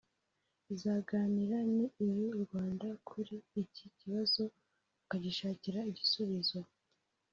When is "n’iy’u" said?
1.73-2.35